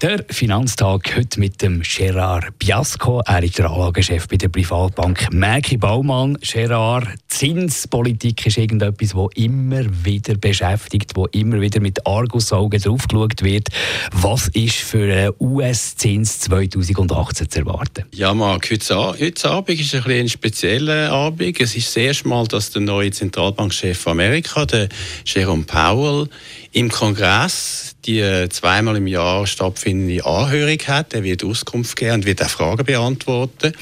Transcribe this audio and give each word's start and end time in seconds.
der 0.00 0.24
Finanztag 0.30 1.14
heute 1.14 1.38
mit 1.38 1.60
dem 1.60 1.82
Gerard 1.82 2.58
Biasco. 2.58 3.20
Er 3.26 3.42
ist 3.42 3.58
der 3.58 3.70
Anlagechef 3.70 4.28
bei 4.28 4.38
der 4.38 4.48
Privatbank 4.48 5.30
Merki 5.30 5.76
Baumann. 5.76 6.38
Gerard, 6.40 7.06
Zinspolitik 7.40 8.44
ist 8.44 8.58
irgendetwas, 8.58 9.14
das 9.14 9.28
immer 9.34 9.82
wieder 10.04 10.34
beschäftigt, 10.34 11.12
wo 11.14 11.24
immer 11.28 11.58
wieder 11.62 11.80
mit 11.80 12.06
Argusaugen 12.06 12.78
draufgeschaut 12.78 13.42
wird. 13.42 13.68
Was 14.12 14.48
ist 14.48 14.74
für 14.74 15.10
einen 15.10 15.32
US-Zins 15.40 16.40
2018 16.40 17.48
zu 17.48 17.60
erwarten? 17.60 18.04
Ja, 18.12 18.34
Marc, 18.34 18.70
heute, 18.70 18.94
heute 19.18 19.50
Abend 19.50 19.80
ist 19.80 19.94
ein, 19.94 20.04
ein 20.04 20.28
spezieller 20.28 21.10
Abend. 21.12 21.58
Es 21.58 21.74
ist 21.74 21.86
das 21.86 21.96
erste 21.96 22.28
Mal, 22.28 22.46
dass 22.46 22.72
der 22.72 22.82
neue 22.82 23.10
Zentralbankchef 23.10 24.06
Amerika, 24.06 24.66
der 24.66 24.90
Jerome 25.24 25.64
Powell, 25.64 26.28
im 26.72 26.90
Kongress 26.90 27.90
die 28.04 28.20
äh, 28.20 28.48
zweimal 28.48 28.96
im 28.96 29.06
Jahr 29.06 29.46
stattfindende 29.46 30.24
Anhörung 30.24 30.78
hat. 30.86 31.12
Er 31.12 31.22
wird 31.22 31.44
Auskunft 31.44 31.96
geben 31.96 32.14
und 32.14 32.26
wird 32.26 32.42
auch 32.42 32.48
Fragen 32.48 32.84
beantworten. 32.84 33.72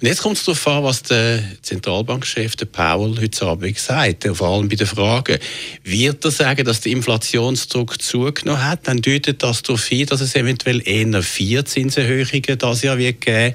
Und 0.00 0.06
jetzt 0.06 0.22
kommt 0.22 0.36
es 0.36 0.44
darauf 0.44 0.66
an, 0.68 0.84
was 0.84 1.02
der 1.02 1.42
Zentralbankchef 1.62 2.56
der 2.56 2.66
Powell 2.66 3.03
heute 3.04 3.46
Abend 3.46 3.78
sagt. 3.78 4.28
Vor 4.32 4.48
allem 4.48 4.68
bei 4.68 4.76
den 4.76 4.86
Fragen. 4.86 5.38
Wird 5.82 6.24
er 6.24 6.30
sagen, 6.30 6.64
dass 6.64 6.80
der 6.80 6.92
Inflationsdruck 6.92 8.00
zugenommen 8.00 8.64
hat? 8.64 8.86
Dann 8.88 9.02
deutet 9.02 9.42
das 9.42 9.62
darauf 9.62 9.84
hin, 9.86 10.06
dass 10.06 10.20
es 10.20 10.34
eventuell 10.34 10.82
eher 10.86 11.22
vier 11.22 11.64
Zinserhöhungen 11.64 12.58
das 12.58 12.82
Jahr 12.82 12.98
wird 12.98 13.20
geben 13.20 13.54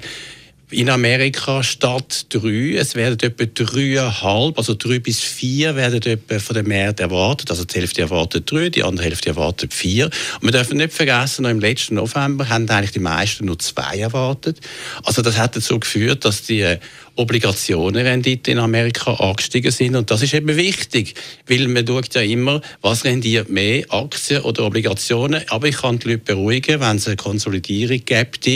in 0.70 0.88
Amerika 0.88 1.62
statt 1.62 2.26
drei. 2.28 2.76
Es 2.76 2.94
werden 2.94 3.18
etwa 3.20 3.44
dreieinhalb, 3.44 4.56
also 4.56 4.74
drei 4.74 4.98
bis 4.98 5.20
vier 5.20 5.74
werden 5.76 6.02
etwa 6.02 6.38
von 6.38 6.54
der 6.54 6.62
Mehrheit 6.62 7.00
erwartet. 7.00 7.50
Also 7.50 7.64
die 7.64 7.78
Hälfte 7.78 8.02
erwartet 8.02 8.50
drei, 8.50 8.68
die 8.68 8.82
andere 8.82 9.06
Hälfte 9.06 9.30
erwartet 9.30 9.74
vier. 9.74 10.06
Und 10.40 10.42
wir 10.42 10.52
dürfen 10.52 10.76
nicht 10.76 10.92
vergessen, 10.92 11.42
noch 11.42 11.50
im 11.50 11.60
letzten 11.60 11.96
November 11.96 12.48
haben 12.48 12.68
eigentlich 12.68 12.92
die 12.92 13.00
meisten 13.00 13.46
nur 13.46 13.58
zwei 13.58 13.98
erwartet. 13.98 14.60
Also 15.04 15.22
das 15.22 15.36
hat 15.38 15.56
dazu 15.56 15.80
geführt, 15.80 16.24
dass 16.24 16.42
die 16.42 16.78
Obligationenrendite 17.16 18.52
in 18.52 18.58
Amerika 18.58 19.14
angestiegen 19.14 19.70
sind. 19.70 19.96
Und 19.96 20.10
das 20.10 20.22
ist 20.22 20.32
eben 20.32 20.56
wichtig, 20.56 21.14
weil 21.46 21.68
man 21.68 21.86
schaut 21.86 22.14
ja 22.14 22.22
immer, 22.22 22.60
was 22.80 23.04
rendiert 23.04 23.50
mehr, 23.50 23.84
Aktien 23.90 24.42
oder 24.42 24.64
Obligationen. 24.64 25.42
Aber 25.48 25.68
ich 25.68 25.76
kann 25.76 25.98
die 25.98 26.08
Leute 26.08 26.24
beruhigen, 26.24 26.80
wenn 26.80 26.96
es 26.96 27.06
eine 27.06 27.16
Konsolidierung 27.16 28.00
gibt. 28.04 28.48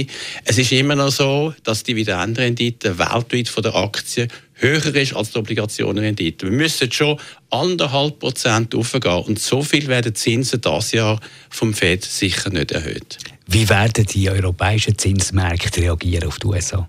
Es 0.45 0.59
ist 0.59 0.73
immer 0.73 0.95
noch 0.95 1.11
so, 1.11 1.53
dass 1.65 1.83
die 1.83 1.97
Dividendenrendite 2.05 2.99
weltweit 2.99 3.49
von 3.49 3.63
der 3.63 3.75
Aktie 3.75 4.29
höher 4.55 4.95
ist 4.95 5.17
als 5.17 5.33
die 5.33 5.39
Obligationenrendite. 5.39 6.47
Wir 6.47 6.53
müssen 6.53 6.93
schon 6.93 7.19
anderthalb 7.51 8.19
Prozent 8.19 8.75
aufgehen 8.75 9.25
und 9.25 9.39
so 9.39 9.63
viel 9.63 9.87
werden 9.89 10.13
die 10.13 10.19
Zinsen 10.19 10.61
dieses 10.61 10.93
Jahr 10.93 11.21
vom 11.51 11.75
Fed 11.75 12.05
sicher 12.05 12.51
nicht 12.51 12.73
erhöht. 12.73 13.19
Wie 13.47 13.69
werden 13.69 14.07
die 14.07 14.31
europäischen 14.31 14.97
Zinsmärkte 14.99 15.81
reagieren 15.81 16.29
auf 16.29 16.39
die 16.39 16.47
USA? 16.47 16.89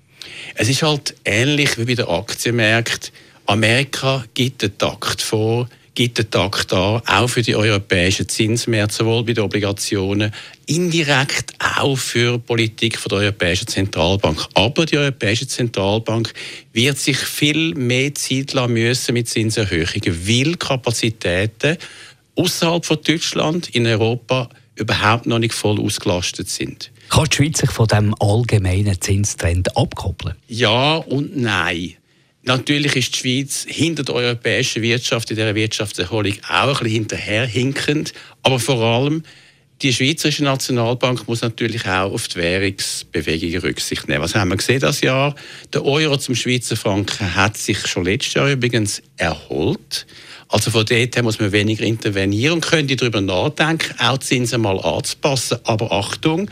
Es 0.56 0.70
ist 0.70 0.84
halt 0.84 1.16
ähnlich 1.24 1.78
wie 1.78 1.86
bei 1.86 1.96
den 1.96 2.08
Aktienmärkten. 2.08 3.14
Amerika 3.48 4.26
gibt 4.34 4.62
den 4.62 4.78
Takt 4.78 5.22
vor, 5.22 5.70
gibt 5.94 6.18
den 6.18 6.30
Takt 6.30 6.74
an, 6.74 7.02
auch 7.06 7.28
für 7.28 7.42
die 7.42 7.56
europäischen 7.56 8.28
Zinsmärkte, 8.28 8.96
sowohl 8.96 9.24
bei 9.24 9.34
den 9.34 9.44
Obligationen, 9.44 10.32
indirekt 10.66 11.54
auch 11.78 11.98
für 11.98 12.34
die 12.34 12.40
Politik 12.40 12.97
von 12.97 13.09
der 13.09 13.19
Europäischen 13.19 13.68
Zentralbank. 13.68 14.46
Aber 14.53 14.86
die 14.86 14.97
Europäische 14.97 15.47
Zentralbank 15.47 16.34
wird 16.74 16.97
sich 16.97 17.18
viel 17.18 17.74
mehr 17.75 18.13
Zeit 18.16 18.53
lassen 18.53 18.74
müssen 18.74 19.13
mit 19.13 19.30
Zinserhöhungen, 19.30 20.28
weil 20.28 20.56
Kapazitäten 20.56 21.78
außerhalb 22.36 22.86
von 22.86 22.97
Deutschland 23.03 23.69
in 23.69 23.88
Europa 23.88 24.50
überhaupt 24.75 25.25
noch 25.25 25.40
nicht 25.40 25.53
voll 25.53 25.80
ausgelastet 25.80 26.50
sind. 26.50 26.91
Kann 27.09 27.25
die 27.25 27.36
Schweiz 27.36 27.59
sich 27.59 27.72
von 27.72 27.88
dem 27.88 28.16
allgemeinen 28.19 29.00
Zinstrend 29.00 29.75
abkoppeln? 29.78 30.36
Ja 30.47 30.97
und 30.97 31.38
nein. 31.38 31.96
Natürlich 32.44 32.96
ist 32.96 33.16
die 33.16 33.19
Schweiz 33.19 33.66
hinter 33.68 34.03
der 34.03 34.16
europäischen 34.16 34.84
Wirtschaft, 34.84 35.31
in 35.31 35.36
dieser 35.36 35.56
Wirtschaftserholung 35.56 36.34
auch 36.47 36.68
ein 36.68 36.74
bisschen 36.74 36.90
hinterherhinkend. 36.90 38.13
Aber 38.44 38.59
vor 38.59 38.81
allem, 38.81 39.24
die 39.85 39.94
Schweizerische 39.94 40.44
Nationalbank 40.44 41.28
muss 41.28 41.41
natürlich 41.41 41.85
auch 41.85 42.12
auf 42.12 42.28
die 42.28 42.38
Währungsbewegungen 42.38 43.59
Rücksicht 43.59 44.07
nehmen. 44.07 44.23
Was 44.23 44.34
haben 44.34 44.50
wir 44.50 44.57
gesehen 44.57 44.79
das 44.79 45.01
Jahr? 45.01 45.35
Der 45.73 45.85
Euro 45.85 46.18
zum 46.18 46.34
Schweizer 46.34 46.75
Franken 46.75 47.35
hat 47.35 47.56
sich 47.56 47.85
schon 47.85 48.03
letztes 48.03 48.34
Jahr 48.34 48.50
übrigens 48.50 49.03
erholt. 49.18 50.07
Also 50.47 50.72
von 50.72 50.88
dort 50.88 51.16
her 51.16 51.22
muss 51.22 51.40
man 51.40 51.51
weniger 51.51 51.85
intervenieren 51.85 52.56
und 52.56 52.66
könnte 52.66 52.95
darüber 52.95 53.22
nachdenken, 53.22 53.94
auch 54.00 54.18
die 54.18 54.25
Zinsen 54.25 54.62
mal 54.62 54.79
anzupassen. 54.79 55.59
Aber 55.66 55.91
Achtung, 55.91 56.50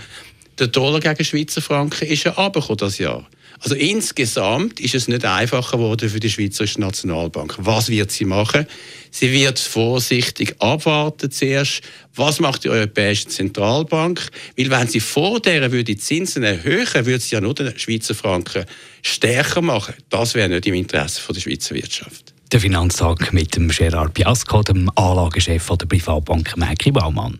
der 0.60 0.68
Dollar 0.68 1.00
gegen 1.00 1.26
Schweizer 1.26 1.64
Franken 1.64 2.08
ist 2.08 2.26
ja 2.26 2.34
runtergekommen 2.34 2.78
das 2.78 3.00
Jahr. 3.00 3.26
Also 3.60 3.76
insgesamt 3.76 4.80
ist 4.80 4.96
es 4.96 5.08
nicht 5.08 5.26
einfacher 5.26 5.78
geworden 5.78 6.10
für 6.10 6.20
die 6.20 6.30
Schweizerische 6.30 6.82
Nationalbank. 6.82 7.56
Was 7.60 7.90
wird 7.90 8.12
sie 8.12 8.26
machen? 8.26 8.68
Sie 9.12 9.32
wird 9.32 9.60
vorsichtig 9.60 10.56
abwarten 10.60 11.32
zuerst. 11.32 11.82
Was 12.16 12.40
macht 12.40 12.64
die 12.64 12.70
Europäische 12.70 13.28
Zentralbank? 13.28 14.28
Weil 14.58 14.70
wenn 14.70 14.88
sie 14.88 15.00
vor 15.00 15.40
der 15.40 15.72
würde 15.72 15.84
die 15.84 15.98
Zinsen 15.98 16.44
erhöhen, 16.44 17.06
würde 17.06 17.20
sie 17.20 17.36
ja 17.36 17.42
nur 17.42 17.54
den 17.54 17.78
Schweizer 17.78 18.16
Franken 18.16 18.66
stärker 19.02 19.62
machen. 19.62 19.96
Das 20.10 20.36
wäre 20.36 20.50
nicht 20.50 20.66
im 20.66 20.74
Interesse 20.74 21.22
der 21.32 21.40
Schweizer 21.40 21.76
Wirtschaft. 21.76 22.34
Der 22.52 22.60
Finanztag 22.60 23.34
mit 23.34 23.56
dem 23.56 23.70
Gerard 23.70 24.14
Piasco, 24.14 24.62
dem 24.62 24.90
Anlagechef 24.96 25.68
der 25.68 25.86
Privatbank 25.88 26.56
Merki 26.56 26.92
Baumann. 26.92 27.40